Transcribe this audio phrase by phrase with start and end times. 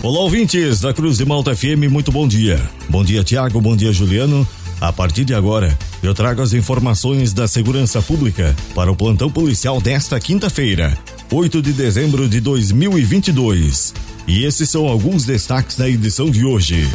[0.00, 2.60] Olá, ouvintes da Cruz de Malta FM, muito bom dia.
[2.88, 4.46] Bom dia, Tiago, bom dia, Juliano.
[4.80, 9.80] A partir de agora, eu trago as informações da segurança pública para o plantão policial
[9.80, 10.96] desta quinta-feira,
[11.32, 13.92] 8 de dezembro de 2022.
[14.28, 16.88] E esses são alguns destaques da edição de hoje.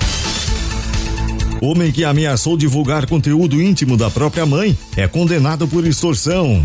[1.61, 6.63] Homem que ameaçou divulgar conteúdo íntimo da própria mãe é condenado por extorsão.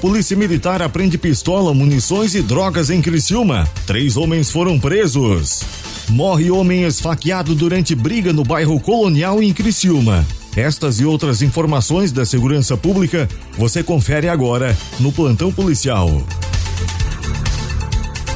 [0.00, 3.66] Polícia Militar aprende pistola, munições e drogas em Criciúma.
[3.86, 5.62] Três homens foram presos.
[6.10, 10.24] Morre homem esfaqueado durante briga no bairro Colonial em Criciúma.
[10.54, 16.22] Estas e outras informações da segurança pública você confere agora no plantão policial.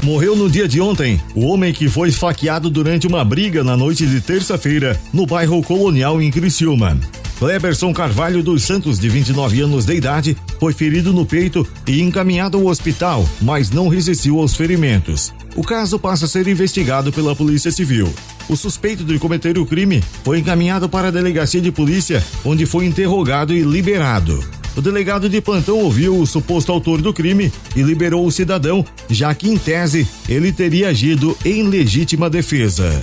[0.03, 4.07] Morreu no dia de ontem o homem que foi esfaqueado durante uma briga na noite
[4.07, 6.99] de terça-feira no bairro Colonial em Criciúma.
[7.41, 12.59] Cleberson Carvalho dos Santos, de 29 anos de idade, foi ferido no peito e encaminhado
[12.59, 15.33] ao hospital, mas não resistiu aos ferimentos.
[15.57, 18.13] O caso passa a ser investigado pela Polícia Civil.
[18.47, 22.85] O suspeito de cometer o crime foi encaminhado para a delegacia de polícia, onde foi
[22.85, 24.45] interrogado e liberado.
[24.77, 29.35] O delegado de plantão ouviu o suposto autor do crime e liberou o cidadão, já
[29.35, 33.01] que, em tese, ele teria agido em legítima defesa.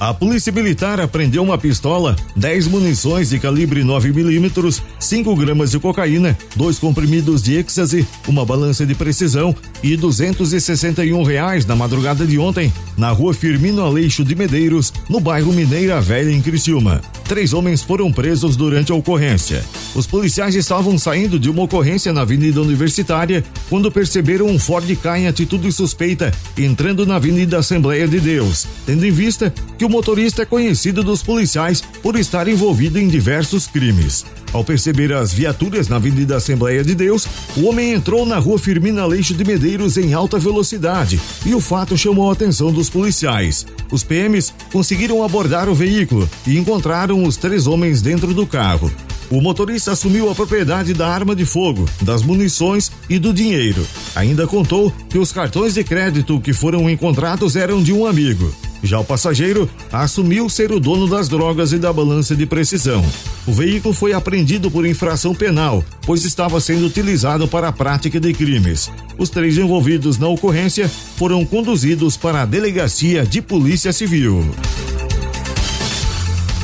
[0.00, 6.38] A Polícia Militar apreendeu uma pistola, 10 munições de calibre 9mm, 5 gramas de cocaína,
[6.56, 12.72] dois comprimidos de êxtase, uma balança de precisão e 261 reais na madrugada de ontem,
[12.96, 17.02] na rua Firmino Aleixo de Medeiros, no bairro Mineira Velha, em Criciúma.
[17.24, 19.62] Três homens foram presos durante a ocorrência.
[19.94, 25.18] Os policiais estavam saindo de uma ocorrência na Avenida Universitária quando perceberam um Ford Ka
[25.18, 30.42] em atitude suspeita entrando na Avenida Assembleia de Deus, tendo em vista que o motorista
[30.42, 34.24] é conhecido dos policiais por estar envolvido em diversos crimes.
[34.52, 39.06] Ao perceber as viaturas na Avenida Assembleia de Deus, o homem entrou na rua Firmina
[39.06, 43.66] Leixo de Medeiros em alta velocidade e o fato chamou a atenção dos policiais.
[43.90, 48.90] Os PMs conseguiram abordar o veículo e encontraram os três homens dentro do carro.
[49.30, 53.86] O motorista assumiu a propriedade da arma de fogo, das munições e do dinheiro.
[54.16, 58.52] Ainda contou que os cartões de crédito que foram encontrados eram de um amigo.
[58.82, 63.04] Já o passageiro assumiu ser o dono das drogas e da balança de precisão.
[63.46, 68.32] O veículo foi apreendido por infração penal, pois estava sendo utilizado para a prática de
[68.32, 68.90] crimes.
[69.16, 74.50] Os três envolvidos na ocorrência foram conduzidos para a delegacia de Polícia Civil.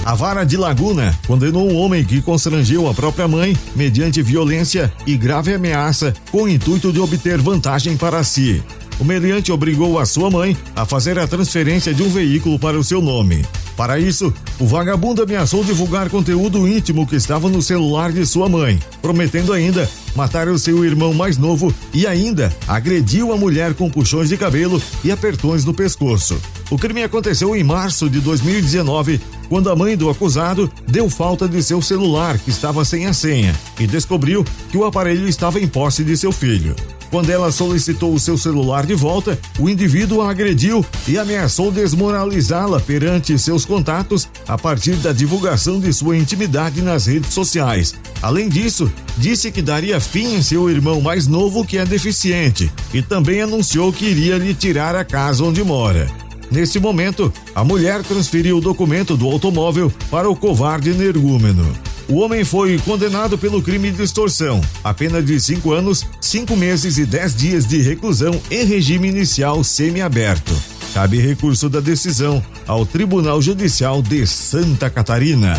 [0.06, 5.17] A vara de Laguna condenou um homem que constrangeu a própria mãe mediante violência e
[5.17, 8.62] grave ameaça com o intuito de obter vantagem para si
[8.99, 12.84] o meliante obrigou a sua mãe a fazer a transferência de um veículo para o
[12.84, 13.45] seu nome.
[13.77, 18.81] Para isso, o vagabundo ameaçou divulgar conteúdo íntimo que estava no celular de sua mãe,
[19.03, 24.31] prometendo ainda matar o seu irmão mais novo e ainda agrediu a mulher com puxões
[24.31, 26.41] de cabelo e apertões no pescoço.
[26.71, 31.63] O crime aconteceu em março de 2019, quando a mãe do acusado deu falta de
[31.63, 36.03] seu celular, que estava sem a senha, e descobriu que o aparelho estava em posse
[36.03, 36.75] de seu filho.
[37.11, 42.81] Quando ela solicitou o seu celular de volta, o indivíduo a agrediu e ameaçou desmoralizá-la
[42.81, 47.95] perante seus contatos a partir da divulgação de sua intimidade nas redes sociais.
[48.21, 53.00] Além disso, disse que daria fim em seu irmão mais novo que é deficiente e
[53.03, 56.11] também anunciou que iria lhe tirar a casa onde mora.
[56.50, 61.85] Nesse momento, a mulher transferiu o documento do automóvel para o covarde energúmeno.
[62.09, 66.99] O homem foi condenado pelo crime de extorsão, a pena de cinco anos, cinco meses
[66.99, 70.55] e dez dias de reclusão em regime inicial semiaberto.
[70.95, 75.59] Cabe recurso da decisão ao Tribunal Judicial de Santa Catarina.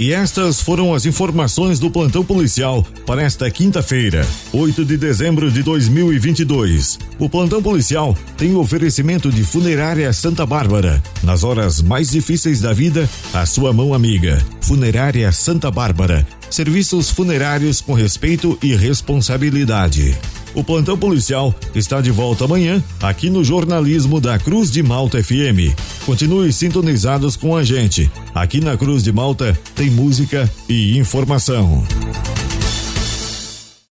[0.00, 5.62] E estas foram as informações do plantão policial para esta quinta-feira, 8 de dezembro de
[5.62, 6.98] 2022.
[7.18, 11.02] O plantão policial tem oferecimento de Funerária Santa Bárbara.
[11.22, 14.42] Nas horas mais difíceis da vida, a sua mão amiga.
[14.62, 16.26] Funerária Santa Bárbara.
[16.48, 20.16] Serviços funerários com respeito e responsabilidade.
[20.54, 25.76] O plantão policial está de volta amanhã aqui no jornalismo da Cruz de Malta FM.
[26.04, 28.10] Continue sintonizados com a gente.
[28.34, 31.84] Aqui na Cruz de Malta tem música e informação.